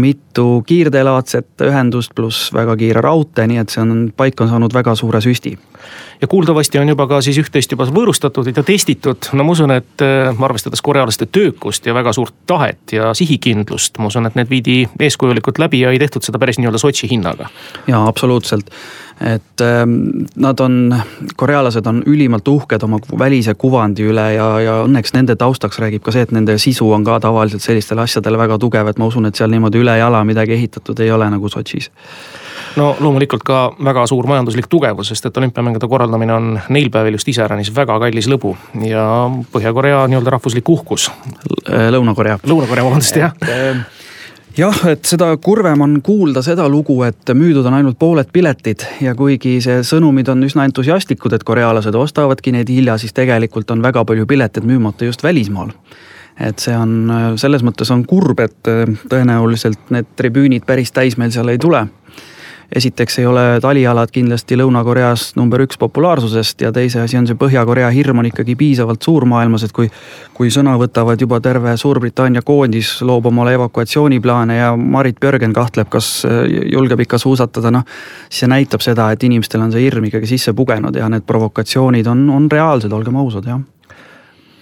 mitu 0.00 0.46
kiirteelaadset 0.66 1.66
ühendust 1.68 2.16
pluss 2.16 2.52
väga 2.54 2.76
kiire 2.80 3.04
raudtee, 3.04 3.46
nii 3.50 3.60
et 3.64 3.74
see 3.74 3.84
on 3.84 4.08
paika 4.16 4.48
saanud 4.48 4.74
väga 4.74 4.96
suure 4.98 5.20
süsti 5.24 5.56
ja 6.22 6.28
kuuldavasti 6.28 6.78
on 6.78 6.88
juba 6.88 7.06
ka 7.06 7.20
siis 7.24 7.38
üht-teist 7.42 7.72
juba 7.74 7.86
võõrustatud 7.90 8.46
ja 8.46 8.62
testitud. 8.62 9.28
no 9.32 9.44
ma 9.44 9.52
usun, 9.52 9.72
et 9.74 10.04
äh, 10.04 10.42
arvestades 10.44 10.82
korealaste 10.82 11.26
töökust 11.26 11.86
ja 11.86 11.94
väga 11.94 12.12
suurt 12.12 12.34
tahet 12.46 12.94
ja 12.94 13.12
sihikindlust, 13.14 13.98
ma 13.98 14.10
usun, 14.12 14.26
et 14.26 14.38
need 14.38 14.50
viidi 14.50 14.76
eeskujulikult 15.00 15.58
läbi 15.58 15.82
ja 15.82 15.90
ei 15.90 15.98
tehtud 16.02 16.22
seda 16.22 16.38
päris 16.38 16.60
nii-öelda 16.62 16.78
Sotši 17.02 17.10
hinnaga. 17.10 17.48
jaa, 17.86 18.06
absoluutselt 18.06 18.70
et 19.22 19.60
ähm, 19.60 20.24
nad 20.36 20.58
on, 20.60 20.94
korealased 21.36 21.86
on 21.86 22.02
ülimalt 22.06 22.48
uhked 22.48 22.82
oma 22.82 22.98
välise 23.18 23.54
kuvandi 23.54 24.02
üle 24.02 24.24
ja, 24.34 24.46
ja 24.60 24.72
õnneks 24.82 25.14
nende 25.14 25.36
taustaks 25.38 25.78
räägib 25.78 26.02
ka 26.02 26.14
see, 26.14 26.24
et 26.26 26.32
nende 26.34 26.56
sisu 26.58 26.88
on 26.90 27.04
ka 27.06 27.20
tavaliselt 27.22 27.62
sellistele 27.62 28.02
asjadele 28.02 28.40
väga 28.40 28.58
tugev, 28.58 28.88
et 28.90 28.98
ma 28.98 29.06
usun, 29.06 29.28
et 29.28 29.38
seal 29.38 29.52
niimoodi 29.52 29.78
ülejala 29.78 30.24
midagi 30.26 30.56
ehitatud 30.56 30.98
ei 31.04 31.12
ole 31.14 31.30
nagu 31.30 31.52
Sotšis 31.52 31.90
no 32.80 32.88
loomulikult 32.98 33.46
ka 33.46 33.62
väga 33.78 34.08
suur 34.10 34.26
majanduslik 34.26 34.66
tugevus, 34.72 35.12
sest 35.12 35.30
et 35.30 35.38
olümpiamängude 35.38 35.86
korraldamine 35.92 36.34
on 36.34 36.52
neil 36.74 36.90
päevil 36.90 37.20
just 37.20 37.30
iseäranis 37.30 37.70
väga 37.76 38.00
kallis 38.02 38.30
lõbu 38.32 38.56
ja 38.88 39.06
Põhja-Korea 39.52 40.06
nii-öelda 40.08 40.38
rahvuslik 40.38 40.68
uhkus. 40.72 41.10
Lõuna-Korea. 41.68 42.40
Lõuna-Korea, 42.48 42.86
vabandust, 42.88 43.22
jah 43.22 43.36
ähm, 43.46 43.84
jah, 44.58 44.78
et 44.90 45.04
seda 45.08 45.30
kurvem 45.42 45.84
on 45.84 45.98
kuulda 46.04 46.42
seda 46.44 46.68
lugu, 46.70 46.96
et 47.06 47.32
müüdud 47.34 47.66
on 47.68 47.76
ainult 47.78 47.98
pooled 47.98 48.28
piletid 48.32 48.84
ja 49.04 49.14
kuigi 49.18 49.58
see 49.64 49.82
sõnumid 49.86 50.30
on 50.32 50.44
üsna 50.46 50.66
entusiastlikud, 50.68 51.34
et 51.36 51.44
korealased 51.46 51.96
ostavadki 51.98 52.54
neid 52.54 52.70
hilja, 52.72 52.98
siis 52.98 53.14
tegelikult 53.16 53.70
on 53.74 53.84
väga 53.84 54.04
palju 54.08 54.26
pileteid 54.28 54.66
müümata 54.68 55.08
just 55.08 55.24
välismaal. 55.24 55.72
Et 56.40 56.58
see 56.58 56.72
on 56.76 57.12
selles 57.36 57.62
mõttes 57.62 57.90
on 57.92 58.06
kurb, 58.08 58.40
et 58.40 58.68
tõenäoliselt 59.10 59.92
need 59.92 60.14
tribüünid 60.16 60.64
päris 60.66 60.92
täis 60.92 61.18
meil 61.20 61.32
seal 61.34 61.52
ei 61.52 61.60
tule 61.60 61.84
esiteks 62.76 63.18
ei 63.18 63.26
ole 63.26 63.42
talialad 63.60 64.10
kindlasti 64.12 64.56
Lõuna-Koreas 64.56 65.32
number 65.36 65.62
üks 65.64 65.78
populaarsusest 65.80 66.64
ja 66.64 66.72
teise 66.72 67.02
asi 67.02 67.18
on 67.18 67.26
see 67.28 67.36
Põhja-Korea 67.38 67.90
hirm 67.92 68.22
on 68.22 68.28
ikkagi 68.30 68.56
piisavalt 68.56 69.02
suur 69.02 69.26
maailmas, 69.28 69.66
et 69.66 69.74
kui. 69.76 69.90
kui 70.32 70.48
sõna 70.50 70.72
võtavad 70.80 71.20
juba 71.20 71.38
terve 71.44 71.76
Suurbritannia 71.76 72.42
koondis, 72.42 72.94
loob 73.04 73.26
omale 73.28 73.52
evakuatsiooniplaane 73.54 74.56
ja 74.56 74.70
Marit 74.76 75.20
Björgen 75.20 75.52
kahtleb, 75.52 75.90
kas 75.92 76.24
äh, 76.26 76.40
julgeb 76.72 77.04
ikka 77.04 77.18
suusatada, 77.18 77.70
noh. 77.70 77.84
see 78.32 78.48
näitab 78.48 78.82
seda, 78.82 79.10
et 79.12 79.22
inimestel 79.22 79.62
on 79.62 79.72
see 79.72 79.84
hirm 79.84 80.08
ikkagi 80.08 80.32
sisse 80.32 80.56
pugenud 80.56 80.96
ja 80.96 81.08
need 81.12 81.28
provokatsioonid 81.28 82.08
on, 82.10 82.24
on 82.30 82.50
reaalsed, 82.50 82.92
olgem 82.92 83.20
ausad, 83.20 83.46
jah 83.46 83.60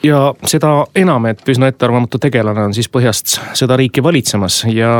ja 0.02 0.21
seda 0.49 0.87
enam, 0.97 1.26
et 1.31 1.49
üsna 1.49 1.69
ettearvamatu 1.71 2.19
tegelane 2.19 2.62
on 2.71 2.75
siis 2.76 2.88
põhjast 2.88 3.38
seda 3.59 3.76
riiki 3.76 4.02
valitsemas 4.02 4.62
ja 4.73 4.93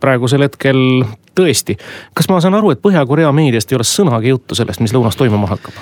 praegusel 0.00 0.46
hetkel 0.46 1.04
tõesti. 1.36 1.76
kas 2.14 2.28
ma 2.28 2.40
saan 2.40 2.58
aru, 2.58 2.72
et 2.74 2.82
Põhja-Korea 2.82 3.32
meediast 3.32 3.72
ei 3.72 3.78
ole 3.78 3.86
sõnagi 3.86 4.34
juttu 4.34 4.58
sellest, 4.58 4.80
mis 4.80 4.94
lõunas 4.96 5.18
toimuma 5.18 5.50
hakkab? 5.52 5.76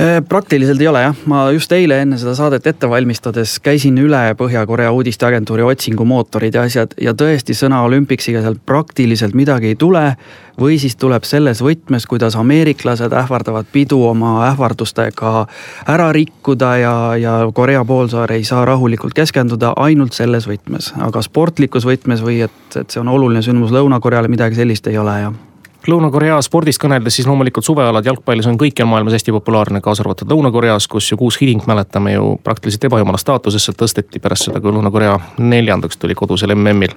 Äh, 0.00 0.22
praktiliselt 0.28 0.80
ei 0.80 0.88
ole 0.88 1.02
jah, 1.02 1.16
ma 1.28 1.42
just 1.52 1.72
eile 1.76 1.98
enne 2.00 2.16
seda 2.16 2.32
saadet 2.32 2.64
ette 2.70 2.88
valmistades 2.88 3.58
käisin 3.60 3.98
üle 4.00 4.20
Põhja-Korea 4.38 4.88
uudisteagentuuri 4.88 5.66
otsingumootorid 5.68 6.56
ja 6.56 6.62
asjad 6.64 6.94
ja 6.96 7.12
tõesti 7.12 7.52
sõna 7.52 7.82
olümpiksiga 7.84 8.40
seal 8.40 8.56
praktiliselt 8.56 9.36
midagi 9.36 9.74
ei 9.74 9.76
tule. 9.76 10.14
või 10.60 10.78
siis 10.78 10.96
tuleb 10.96 11.24
selles 11.24 11.60
võtmes, 11.64 12.06
kuidas 12.08 12.36
ameeriklased 12.36 13.12
ähvardavad 13.12 13.68
pidu 13.72 14.00
oma 14.04 14.48
ähvardustega 14.48 15.46
ära 15.88 16.10
rikkuda 16.12 16.76
ja, 16.76 16.96
ja 17.16 17.36
Korea 17.54 17.84
poolsaar 17.84 18.32
ei 18.32 18.44
saa 18.44 18.64
rahulikult 18.64 19.12
keskenduda 19.14 19.72
ainult 19.76 20.12
selles 20.12 20.48
võtmes, 20.48 20.94
aga 20.96 21.22
sportlikus 21.22 21.84
võtmes 21.84 22.24
või 22.24 22.40
et, 22.48 22.76
et 22.76 22.90
see 22.90 23.00
on 23.00 23.12
oluline 23.12 23.44
sündmus 23.44 23.72
Lõuna-Koreale, 23.72 24.28
midagi 24.28 24.56
sellist 24.56 24.86
ei 24.88 24.98
ole 24.98 25.20
jah 25.20 25.51
Lõuna-Korea 25.82 26.36
spordist 26.46 26.78
kõneldes, 26.78 27.16
siis 27.16 27.26
loomulikult 27.26 27.66
suvealad 27.66 28.06
jalgpallis 28.06 28.46
on 28.46 28.58
kõikjal 28.60 28.86
maailmas 28.86 29.16
hästi 29.16 29.32
populaarne, 29.34 29.80
kaasa 29.82 30.04
arvatud 30.04 30.30
Lõuna-Koreas, 30.30 30.86
kus 30.90 31.08
ju 31.10 31.18
Kuus 31.18 31.40
Hiling, 31.40 31.64
mäletame 31.66 32.12
ju 32.14 32.36
praktiliselt 32.44 32.86
ebajumala 32.86 33.18
staatusesse 33.18 33.74
tõsteti 33.74 34.22
pärast 34.22 34.46
seda, 34.46 34.60
kui 34.62 34.70
Lõuna-Korea 34.70 35.16
neljandaks 35.42 35.98
tuli 35.98 36.14
kodusel 36.14 36.54
MM-il. 36.54 36.94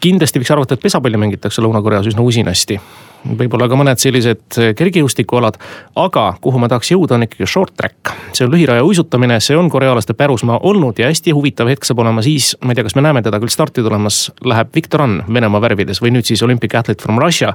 kindlasti 0.00 0.38
võiks 0.38 0.54
arvata, 0.54 0.78
et 0.78 0.86
pesapalli 0.86 1.18
mängitakse 1.18 1.66
Lõuna-Koreas 1.66 2.06
üsna 2.12 2.22
usinasti 2.22 2.78
võib-olla 3.24 3.66
ka 3.68 3.78
mõned 3.80 3.98
sellised 3.98 4.60
kergejõustikualad. 4.78 5.58
aga 5.96 6.34
kuhu 6.40 6.62
ma 6.62 6.68
tahaks 6.68 6.92
jõuda, 6.94 7.18
on 7.18 7.26
ikkagi 7.26 7.46
short 7.46 7.74
track. 7.76 8.13
See 8.34 8.46
on 8.46 8.52
lühiraja 8.52 8.84
uisutamine, 8.84 9.38
see 9.40 9.56
on 9.56 9.70
korealaste 9.70 10.14
pärusmaa 10.14 10.58
olnud 10.62 10.98
ja 10.98 11.06
hästi 11.10 11.34
huvitav 11.36 11.68
hetk 11.70 11.86
saab 11.86 12.02
olema 12.04 12.22
siis, 12.22 12.54
ma 12.64 12.72
ei 12.72 12.78
tea, 12.78 12.86
kas 12.86 12.96
me 12.98 13.04
näeme 13.06 13.22
teda 13.22 13.40
küll 13.42 13.52
starti 13.52 13.82
tulemas, 13.84 14.26
läheb 14.44 14.74
Viktor 14.74 15.04
Ann 15.06 15.22
Venemaa 15.34 15.62
värvides 15.64 16.02
või 16.02 16.14
nüüd 16.16 16.28
siis 16.28 16.42
Olympic 16.42 16.74
athlete 16.74 17.02
from 17.02 17.20
Russia. 17.22 17.54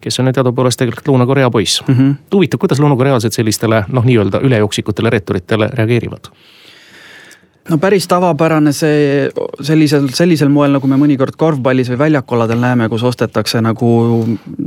kes 0.00 0.20
on 0.20 0.30
ju 0.30 0.36
teadupoolest 0.36 0.82
tegelikult 0.82 1.08
Lõuna-Korea 1.08 1.50
poiss 1.50 1.82
mm. 1.86 1.94
-hmm. 1.94 2.14
huvitav, 2.34 2.60
kuidas 2.60 2.80
lõunakorealased 2.82 3.32
sellistele 3.32 3.84
noh, 3.88 4.04
nii-öelda 4.04 4.40
ülejooksikutele 4.40 5.10
reeturitele 5.10 5.70
reageerivad 5.74 6.30
no 7.68 7.78
päris 7.78 8.06
tavapärane 8.08 8.72
see 8.72 9.28
sellisel, 9.60 10.08
sellisel 10.14 10.50
moel, 10.52 10.76
nagu 10.76 10.88
me 10.90 10.98
mõnikord 11.00 11.36
korvpallis 11.38 11.90
või 11.92 11.98
väljakualadel 12.04 12.60
näeme, 12.62 12.88
kus 12.92 13.02
ostetakse 13.06 13.60
nagu 13.64 13.88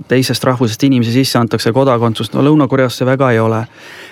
teisest 0.10 0.44
rahvusest 0.44 0.84
inimesi 0.88 1.13
sisse, 1.15 1.39
antakse 1.39 1.72
kodakondsust, 1.75 2.36
no 2.36 2.44
Lõuna-Koreas 2.46 3.00
see 3.00 3.08
väga 3.08 3.32
ei 3.36 3.39
ole. 3.39 3.63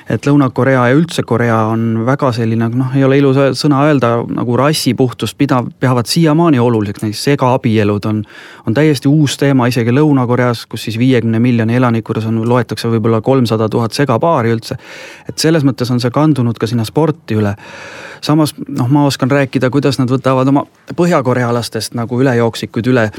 et 0.10 0.24
Lõuna-Korea 0.25 0.86
ja 0.88 0.96
üldse 0.96 1.24
Korea 1.27 1.58
on 1.67 2.06
väga 2.06 2.32
selline, 2.32 2.70
noh, 2.70 2.96
ei 2.96 3.03
ole 3.03 3.17
ilus 3.20 3.60
sõna 3.60 3.82
öelda, 3.89 4.13
nagu 4.32 4.56
rassipuhtust 4.58 5.38
pidav, 5.38 5.67
peavad 5.79 6.08
siiamaani 6.08 6.60
oluliseks, 6.60 7.01
näiteks 7.03 7.24
segaabielud 7.24 8.06
on. 8.06 8.24
on 8.67 8.74
täiesti 8.74 9.08
uus 9.08 9.38
teema 9.38 9.67
isegi 9.67 9.91
Lõuna-Koreas, 9.91 10.65
kus 10.70 10.88
siis 10.88 10.98
viiekümne 10.98 11.39
miljoni 11.39 11.75
elaniku 11.75 12.13
juures 12.13 12.25
on, 12.25 12.50
loetakse 12.50 12.88
võib-olla 12.88 13.22
kolmsada 13.22 13.70
tuhat 13.70 13.91
segapaari 13.91 14.51
üldse. 14.51 14.77
et 15.29 15.38
selles 15.38 15.63
mõttes 15.63 15.91
on 15.91 16.00
see 16.00 16.12
kandunud 16.12 16.58
ka 16.58 16.67
sinna 16.67 16.86
sporti 16.86 17.36
üle 17.36 17.56
samas 18.22 18.53
noh, 18.77 18.89
ma 18.89 19.05
oskan 19.10 19.31
rääkida, 19.31 19.69
kuidas 19.74 20.00
nad 20.00 20.12
võtavad 20.12 20.50
oma 20.53 20.65
põhjakorealastest 20.98 21.98
nagu 21.98 22.22
ülejooksikuid 22.22 22.91
üle 22.93 23.10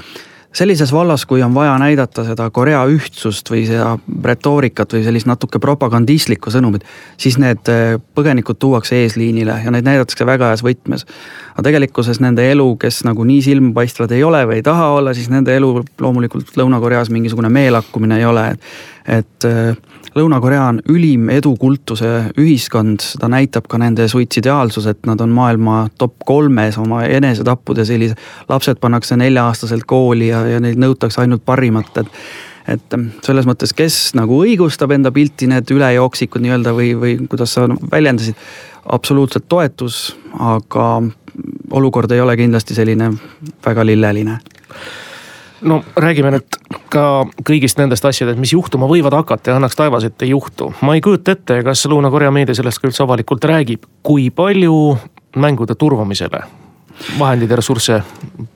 sellises 0.53 0.93
vallas, 0.93 1.27
kui 1.27 1.43
on 1.43 1.55
vaja 1.55 1.75
näidata 1.79 2.25
seda 2.25 2.49
Korea 2.51 2.81
ühtsust 2.89 3.51
või 3.53 3.67
seda 3.69 3.93
retoorikat 4.25 4.95
või 4.97 5.05
sellist 5.05 5.29
natuke 5.29 5.61
propagandistlikku 5.61 6.51
sõnumit, 6.51 6.87
siis 7.21 7.37
need 7.39 7.69
eh, 7.73 7.99
põgenikud 8.17 8.59
tuuakse 8.59 8.97
eesliinile 9.03 9.59
ja 9.65 9.75
neid 9.75 9.87
näidatakse 9.87 10.27
väga 10.27 10.53
heas 10.53 10.65
võtmes. 10.65 11.05
aga 11.53 11.67
tegelikkuses 11.69 12.21
nende 12.25 12.49
elu, 12.51 12.69
kes 12.81 13.03
nagu 13.05 13.25
nii 13.29 13.43
silmapaistvad 13.45 14.15
ei 14.17 14.25
ole 14.25 14.45
või 14.49 14.61
ei 14.61 14.65
taha 14.65 14.89
olla, 14.97 15.15
siis 15.15 15.29
nende 15.31 15.57
elu 15.57 15.83
loomulikult 16.01 16.57
Lõuna-Koreas 16.57 17.11
mingisugune 17.13 17.49
meelakkumine 17.53 18.19
ei 18.19 18.25
ole, 18.25 18.49
et, 18.57 18.73
et 19.09 19.45
eh, 19.49 19.77
Lõuna-Korea 20.19 20.65
on 20.73 20.81
ülim 20.91 21.29
edukultuse 21.31 22.09
ühiskond, 22.41 23.03
seda 23.05 23.29
näitab 23.31 23.69
ka 23.71 23.79
nende 23.81 24.09
suitsidiaalsus, 24.11 24.89
et 24.91 25.07
nad 25.07 25.21
on 25.21 25.33
maailma 25.37 25.87
top 26.01 26.17
kolmes 26.27 26.79
oma 26.81 27.05
enesetappude 27.05 27.85
sellise. 27.89 28.17
lapsed 28.49 28.81
pannakse 28.81 29.17
nelja-aastaselt 29.17 29.87
kooli 29.87 30.31
ja, 30.33 30.45
ja 30.47 30.61
neilt 30.61 30.81
nõutakse 30.81 31.23
ainult 31.25 31.45
parimat, 31.45 32.05
et 32.05 32.15
et 32.69 32.97
selles 33.25 33.47
mõttes, 33.49 33.71
kes 33.73 33.95
nagu 34.13 34.43
õigustab 34.45 34.93
enda 34.93 35.09
pilti, 35.09 35.47
need 35.49 35.71
ülejooksikud 35.73 36.43
nii-öelda 36.45 36.75
või, 36.77 36.91
või 37.01 37.15
kuidas 37.25 37.55
sa 37.57 37.65
väljendasid, 37.65 38.37
absoluutselt 38.93 39.47
toetus, 39.49 40.03
aga 40.37 40.89
olukord 41.73 42.13
ei 42.13 42.21
ole 42.21 42.37
kindlasti 42.37 42.77
selline 42.77 43.09
väga 43.65 43.87
lilleline 43.89 44.37
no 45.63 45.81
räägime 45.97 46.33
nüüd 46.35 46.59
ka 46.93 47.05
kõigist 47.47 47.81
nendest 47.81 48.05
asjadest, 48.09 48.39
mis 48.41 48.53
juhtuma 48.55 48.89
võivad 48.91 49.17
hakata 49.19 49.53
ja 49.53 49.59
õnneks 49.59 49.79
taevas, 49.79 50.07
et 50.09 50.23
ei 50.23 50.33
juhtu. 50.33 50.73
ma 50.83 50.95
ei 50.95 51.05
kujuta 51.05 51.35
ette, 51.35 51.63
kas 51.67 51.87
Lõuna-Korea 51.91 52.31
meedia 52.35 52.57
sellest 52.59 52.83
ka 52.83 52.91
üldse 52.91 53.05
avalikult 53.05 53.45
räägib, 53.45 53.87
kui 54.03 54.31
palju 54.31 54.97
mängude 55.37 55.75
turvamisele 55.79 56.43
vahendeid 57.19 57.51
ja 57.51 57.57
ressursse 57.57 58.03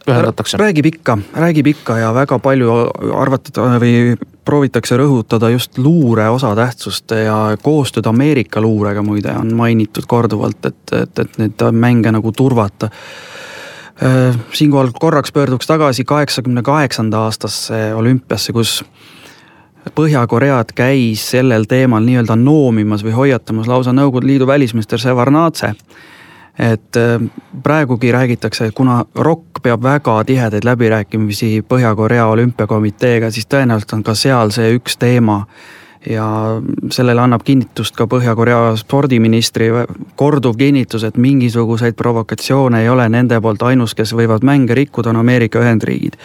pühendatakse? 0.06 0.59
räägib 0.59 0.87
ikka, 0.87 1.18
räägib 1.35 1.66
ikka 1.66 1.99
ja 1.99 2.14
väga 2.14 2.38
palju 2.42 2.75
arvatada 3.14 3.78
või 3.82 4.16
proovitakse 4.44 4.97
rõhutada 4.99 5.52
just 5.52 5.78
luure 5.78 6.28
osatähtsust 6.35 7.14
ja 7.14 7.37
koostööd 7.62 8.06
Ameerika 8.11 8.61
luurega 8.61 9.02
muide 9.02 9.35
on 9.38 9.54
mainitud 9.54 10.06
korduvalt, 10.11 10.66
et, 10.66 10.97
et, 11.02 11.18
et 11.18 11.38
neid 11.38 11.62
mänge 11.73 12.12
nagu 12.12 12.32
turvata 12.32 12.90
siinkohal 14.52 14.88
korraks 15.00 15.32
pöörduks 15.32 15.66
tagasi 15.66 16.04
kaheksakümne 16.04 16.62
kaheksanda 16.62 17.18
aastasse 17.26 17.94
olümpiasse, 17.94 18.52
kus 18.52 18.80
Põhja-Koread 19.90 20.71
käis 20.78 21.25
sellel 21.32 21.64
teemal 21.66 22.04
nii-öelda 22.06 22.37
noomimas 22.38 23.02
või 23.02 23.14
hoiatamas 23.16 23.66
lausa 23.66 23.90
Nõukogude 23.92 24.26
Liidu 24.26 24.47
välisminister 24.47 24.99
Sevardnadze. 24.99 25.75
et 26.59 26.97
äh, 26.97 27.23
praegugi 27.62 28.12
räägitakse, 28.12 28.66
et 28.66 28.75
kuna 28.75 29.04
ROK 29.14 29.62
peab 29.62 29.82
väga 29.82 30.25
tihedaid 30.25 30.64
läbirääkimisi 30.64 31.64
Põhja-Korea 31.68 32.26
olümpiakomiteega, 32.26 33.30
siis 33.30 33.47
tõenäoliselt 33.47 33.92
on 33.92 34.02
ka 34.02 34.14
seal 34.14 34.50
see 34.50 34.75
üks 34.76 34.99
teema 34.99 35.47
ja 36.11 36.26
sellele 36.90 37.21
annab 37.21 37.44
kinnitust 37.47 37.97
ka 37.97 38.09
Põhja-Korea 38.11 38.75
spordiministri 38.76 39.68
korduv 40.16 40.56
kinnitus, 40.59 41.04
et 41.04 41.16
mingisuguseid 41.16 41.94
provokatsioone 41.99 42.82
ei 42.82 42.88
ole 42.88 43.09
nende 43.09 43.38
poolt, 43.40 43.62
ainus, 43.62 43.94
kes 43.94 44.14
võivad 44.18 44.42
mänge 44.47 44.75
rikkuda, 44.75 45.12
on 45.12 45.23
Ameerika 45.23 45.62
Ühendriigid. 45.62 46.18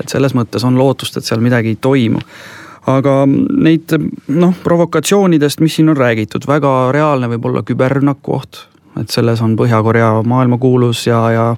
et 0.00 0.08
selles 0.08 0.34
mõttes 0.34 0.64
on 0.64 0.78
lootust, 0.78 1.16
et 1.16 1.24
seal 1.24 1.40
midagi 1.40 1.68
ei 1.72 1.80
toimu 1.80 2.20
aga 2.86 3.24
neid 3.26 3.92
noh, 4.28 4.54
provokatsioonidest, 4.62 5.60
mis 5.60 5.74
siin 5.74 5.90
on 5.90 5.96
räägitud, 5.98 6.46
väga 6.46 6.92
reaalne 6.94 7.28
võib 7.34 7.48
olla 7.50 7.62
küberrünnaku 7.66 8.36
oht. 8.36 8.66
et 9.00 9.10
selles 9.10 9.40
on 9.42 9.56
Põhja-Korea 9.56 10.22
maailmakuulus 10.24 11.06
ja, 11.06 11.30
ja 11.30 11.56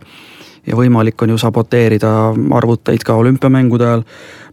ja 0.69 0.77
võimalik 0.77 1.23
on 1.23 1.33
ju 1.35 1.39
saboteerida 1.41 2.13
arvuteid 2.61 3.05
ka 3.07 3.17
olümpiamängude 3.19 3.87
ajal. 3.87 4.05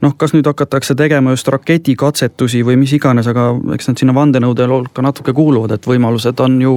noh, 0.01 0.15
kas 0.17 0.33
nüüd 0.35 0.47
hakatakse 0.47 0.95
tegema 0.95 1.33
just 1.35 1.47
raketikatsetusi 1.51 2.63
või 2.65 2.79
mis 2.79 2.93
iganes, 2.95 3.27
aga 3.27 3.51
eks 3.75 3.91
nad 3.91 4.01
sinna 4.01 4.15
vandenõude 4.15 4.67
hulka 4.71 5.03
natuke 5.05 5.33
kuuluvad, 5.33 5.75
et 5.75 5.87
võimalused 5.87 6.39
on 6.39 6.61
ju 6.61 6.75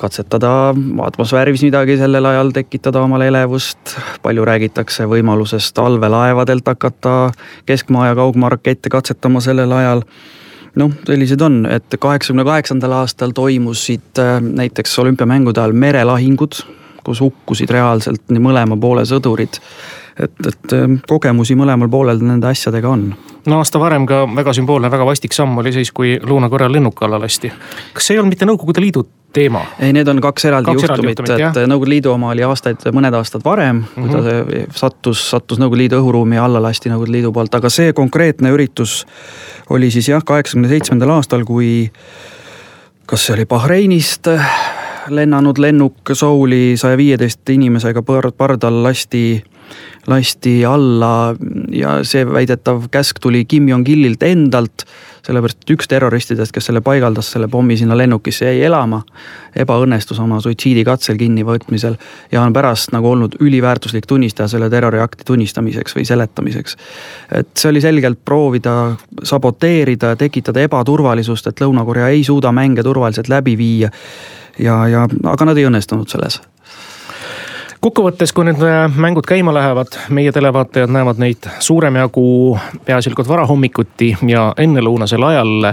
katsetada 0.00 0.72
atmosfääris 1.04 1.62
midagi 1.66 1.98
sellel 2.00 2.24
ajal, 2.24 2.54
tekitada 2.56 3.02
omale 3.04 3.28
elevust. 3.28 3.96
palju 4.22 4.44
räägitakse 4.44 5.04
võimalusest 5.04 5.78
allveelaevadelt 5.78 6.66
hakata 6.66 7.32
keskmaa 7.66 8.06
ja 8.06 8.14
kaugmaa 8.14 8.48
rakette 8.56 8.88
katsetama 8.88 9.40
sellel 9.44 9.72
ajal 9.72 10.04
noh, 10.76 10.92
sellised 11.06 11.40
on, 11.40 11.64
et 11.66 11.96
kaheksakümne 11.98 12.44
kaheksandal 12.44 12.92
aastal 13.02 13.34
toimusid 13.36 14.18
äh, 14.18 14.38
näiteks 14.40 14.98
olümpiamängude 14.98 15.60
ajal 15.60 15.72
merelahingud 15.72 16.62
kus 17.04 17.20
hukkusid 17.24 17.70
reaalselt 17.70 18.30
nii 18.30 18.42
mõlema 18.42 18.78
poole 18.80 19.04
sõdurid. 19.08 19.60
et, 20.20 20.46
et 20.46 20.72
ähm, 20.76 20.98
kogemusi 21.08 21.54
mõlemal 21.56 21.88
poolel 21.88 22.20
nende 22.20 22.48
asjadega 22.50 22.88
on. 22.88 23.06
no 23.46 23.58
aasta 23.58 23.80
varem 23.80 24.06
ka 24.06 24.26
väga 24.36 24.52
sümboolne, 24.58 24.90
väga 24.90 25.06
vastik 25.06 25.32
samm 25.32 25.58
oli 25.58 25.72
siis, 25.72 25.92
kui 25.92 26.18
Lõuna-Koreal 26.18 26.72
lennuk 26.72 27.02
alla 27.02 27.20
lasti. 27.20 27.52
kas 27.94 28.06
see 28.06 28.14
ei 28.14 28.20
olnud 28.20 28.34
mitte 28.34 28.48
Nõukogude 28.48 28.82
Liidu 28.82 29.06
teema? 29.32 29.64
ei, 29.78 29.92
need 29.92 30.08
on 30.08 30.20
kaks 30.20 30.44
eraldi 30.50 30.72
kaks 30.72 30.88
juhtumit, 30.88 31.22
et 31.24 31.44
jah. 31.44 31.54
Nõukogude 31.54 31.94
Liidu 31.94 32.12
oma 32.12 32.34
oli 32.34 32.44
aastaid, 32.46 32.84
mõned 32.96 33.16
aastad 33.16 33.44
varem 33.44 33.76
mm, 33.76 33.86
-hmm. 33.94 34.02
kui 34.02 34.10
ta 34.10 34.20
mhm. 34.20 34.74
sattus, 34.76 35.24
sattus 35.30 35.62
Nõukogude 35.62 35.84
Liidu 35.84 36.02
õhuruumi 36.02 36.40
ja 36.40 36.44
alla 36.44 36.62
lasti 36.62 36.92
Nõukogude 36.92 37.16
Liidu 37.18 37.32
poolt, 37.32 37.54
aga 37.54 37.70
see 37.70 37.92
konkreetne 37.92 38.50
üritus 38.50 39.04
oli 39.70 39.90
siis 39.90 40.08
jah, 40.08 40.24
kaheksakümne 40.24 40.68
seitsmendal 40.68 41.16
aastal, 41.16 41.44
kui 41.44 41.90
kas 43.10 43.26
see 43.26 43.34
oli 43.34 43.46
Bahreinist 43.46 44.28
lennanud 45.08 45.58
lennuk 45.58 46.12
Souli 46.12 46.76
saja 46.76 46.96
viieteist 46.96 47.48
inimesega 47.48 48.02
pardal 48.36 48.82
lasti, 48.82 49.42
lasti 50.06 50.64
alla 50.64 51.34
ja 51.72 52.00
see 52.04 52.24
väidetav 52.26 52.86
käsk 52.92 53.20
tuli 53.20 53.44
Kim 53.44 53.68
Jong-ililt 53.68 54.22
endalt. 54.22 54.86
sellepärast, 55.20 55.58
et 55.60 55.70
üks 55.74 55.84
terroristidest, 55.88 56.48
kes 56.52 56.64
selle 56.70 56.80
paigaldas, 56.80 57.28
selle 57.34 57.44
pommi 57.48 57.76
sinna 57.76 57.96
lennukisse 57.96 58.46
jäi 58.46 58.62
elama. 58.64 59.02
ebaõnnestus 59.56 60.18
oma 60.20 60.40
suitsiidikatsel 60.40 61.18
kinnivõtmisel 61.20 61.96
ja 62.32 62.42
on 62.42 62.52
pärast 62.52 62.92
nagu 62.92 63.10
olnud 63.10 63.36
üliväärtuslik 63.40 64.06
tunnistaja 64.06 64.48
selle 64.48 64.70
terroriakti 64.70 65.24
tunnistamiseks 65.26 65.96
või 65.96 66.04
seletamiseks. 66.04 66.76
et 67.32 67.50
see 67.56 67.70
oli 67.70 67.80
selgelt 67.80 68.24
proovida 68.24 68.96
saboteerida, 69.22 70.16
tekitada 70.16 70.60
ebaturvalisust, 70.60 71.46
et 71.46 71.60
Lõuna-Korea 71.60 72.08
ei 72.08 72.24
suuda 72.24 72.52
mänge 72.52 72.82
turvaliselt 72.82 73.28
läbi 73.28 73.58
viia 73.58 73.90
ja, 74.58 74.86
ja 74.88 75.06
aga 75.24 75.44
nad 75.44 75.58
ei 75.58 75.68
õnnestunud 75.68 76.08
selles 76.08 76.40
kokkuvõttes, 77.80 78.32
kui 78.36 78.46
need 78.48 78.60
äh, 78.64 78.84
mängud 79.00 79.26
käima 79.28 79.54
lähevad, 79.54 79.96
meie 80.12 80.32
televaatajad 80.32 80.92
näevad 80.92 81.20
neid 81.22 81.48
suurem 81.64 81.96
jagu 82.00 82.24
peaasjalikult 82.84 83.28
varahommikuti 83.28 84.14
ja 84.28 84.50
ennelõunasel 84.60 85.24
ajal. 85.30 85.72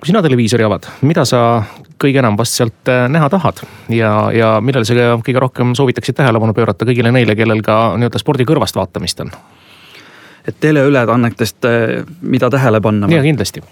kui 0.00 0.10
sina 0.10 0.22
televiisori 0.22 0.64
avad, 0.66 0.86
mida 1.06 1.24
sa 1.24 1.62
kõige 2.02 2.18
enam 2.22 2.36
vast 2.38 2.58
sealt 2.58 2.90
äh, 2.90 3.06
näha 3.10 3.28
tahad 3.30 3.62
ja, 3.88 4.30
ja 4.34 4.54
millele 4.60 4.86
sa 4.86 5.18
kõige 5.22 5.42
rohkem 5.42 5.74
soovitaksid 5.78 6.18
tähelepanu 6.18 6.54
pöörata 6.54 6.86
kõigile 6.88 7.12
neile, 7.14 7.36
kellel 7.38 7.62
ka 7.62 7.96
nii-öelda 7.98 8.22
spordi 8.22 8.46
kõrvast 8.48 8.78
vaatamist 8.78 9.20
on? 9.26 9.34
et 10.48 10.56
teleülekannetest, 10.60 11.64
äh, 11.64 12.02
mida 12.22 12.50
tähele 12.50 12.80
panna? 12.80 13.10
jaa, 13.10 13.22
kindlasti 13.22 13.62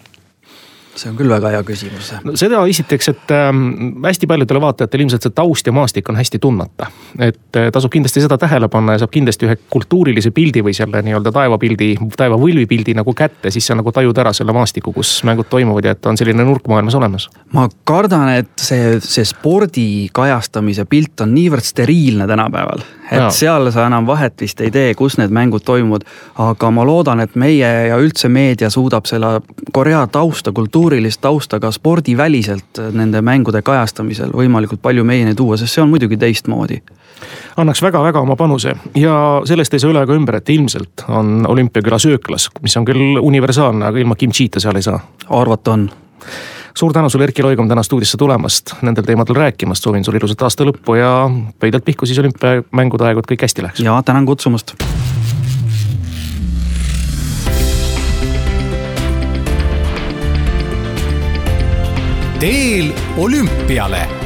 see 0.97 1.11
on 1.11 1.17
küll 1.19 1.31
väga 1.31 1.53
hea 1.55 1.63
küsimus 1.67 2.11
seda 2.41 2.63
esiteks, 2.71 3.11
et 3.13 3.35
äh, 3.35 3.51
hästi 4.05 4.29
paljudele 4.31 4.63
vaatajatele 4.65 5.07
ilmselt 5.07 5.27
see 5.27 5.35
taust 5.37 5.67
ja 5.67 5.75
maastik 5.75 6.09
on 6.11 6.19
hästi 6.19 6.41
tundmata. 6.43 6.91
et 7.19 7.59
äh, 7.59 7.71
tasub 7.73 7.93
kindlasti 7.93 8.25
seda 8.25 8.39
tähele 8.41 8.69
panna 8.73 8.97
ja 8.97 9.05
saab 9.05 9.15
kindlasti 9.15 9.49
ühe 9.49 9.57
kultuurilise 9.71 10.33
pildi 10.37 10.65
või 10.67 10.75
selle 10.77 11.03
nii-öelda 11.07 11.33
taevapildi, 11.35 11.91
taevavõlvi 12.17 12.67
pildi 12.71 12.95
nagu 12.99 13.15
kätte, 13.17 13.53
siis 13.55 13.67
sa 13.71 13.79
nagu 13.79 13.93
tajud 13.95 14.19
ära 14.19 14.33
selle 14.37 14.55
maastiku, 14.57 14.95
kus 14.97 15.21
mängud 15.29 15.51
toimuvad 15.51 15.89
ja 15.89 15.97
et 15.97 16.11
on 16.11 16.19
selline 16.21 16.47
nurk 16.47 16.69
maailmas 16.71 16.99
olemas. 16.99 17.29
ma 17.55 17.69
kardan, 17.85 18.29
et 18.43 18.55
see, 18.61 18.97
see 19.05 19.27
spordi 19.29 20.09
kajastamise 20.13 20.87
pilt 20.91 21.27
on 21.27 21.35
niivõrd 21.35 21.67
steriilne 21.67 22.27
tänapäeval 22.31 22.85
et 23.11 23.19
ja. 23.19 23.31
seal 23.35 23.71
sa 23.75 23.87
enam 23.87 24.07
vahet 24.07 24.41
vist 24.41 24.61
ei 24.61 24.71
tee, 24.71 24.95
kus 24.95 25.19
need 25.19 25.33
mängud 25.35 25.65
toimuvad. 25.67 26.07
aga 26.39 26.71
ma 26.71 26.85
loodan, 26.87 27.21
et 27.21 27.35
meie 27.35 27.71
ja 27.89 27.99
üldse 27.99 28.29
meedia 28.29 28.71
suudab 28.71 29.07
selle 29.11 29.41
Korea 29.73 30.07
tausta, 30.07 30.53
kultuurilist 30.53 31.21
tausta 31.21 31.61
ka 31.61 31.71
spordiväliselt 31.71 32.81
nende 32.93 33.23
mängude 33.23 33.63
kajastamisel 33.63 34.33
võimalikult 34.37 34.83
palju 34.83 35.05
meieni 35.05 35.35
tuua, 35.35 35.57
sest 35.57 35.75
see 35.75 35.83
on 35.83 35.91
muidugi 35.91 36.17
teistmoodi 36.17 36.83
annaks 37.57 37.83
väga-väga 37.83 38.21
oma 38.21 38.37
panuse 38.37 38.75
ja 38.97 39.15
sellest 39.45 39.75
ei 39.75 39.83
saa 39.83 39.91
üle 39.93 40.05
ega 40.07 40.15
ümber, 40.17 40.39
et 40.41 40.49
ilmselt 40.49 41.05
on 41.09 41.45
olümpiaküla 41.49 41.99
sööklas, 42.01 42.49
mis 42.63 42.77
on 42.81 42.87
küll 42.89 43.19
universaalne, 43.21 43.91
aga 43.91 44.01
ilma 44.01 44.17
kimchi'ta 44.17 44.63
seal 44.63 44.79
ei 44.81 44.87
saa. 44.87 45.01
arvata 45.29 45.77
on 45.77 45.91
suur 46.75 46.93
tänu 46.93 47.11
sulle, 47.11 47.25
Erkki 47.29 47.43
Loigom, 47.43 47.69
täna 47.69 47.83
stuudiosse 47.83 48.19
tulemast, 48.19 48.75
nendel 48.83 49.05
teemadel 49.07 49.35
rääkimast, 49.35 49.85
soovin 49.85 50.05
sulle 50.05 50.21
ilusat 50.21 50.43
aasta 50.47 50.67
lõppu 50.69 50.97
ja 50.99 51.13
pöidlalt 51.59 51.85
pihku 51.85 52.07
siis 52.07 52.19
olümpiamängude 52.23 53.11
aegu, 53.11 53.25
et 53.25 53.31
kõik 53.35 53.47
hästi 53.49 53.67
läheks. 53.67 53.85
ja 53.85 54.03
tänan 54.03 54.27
kutsumast. 54.27 54.75
teel 62.41 62.93
olümpiale 63.21 64.20